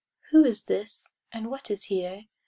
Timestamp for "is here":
1.69-2.23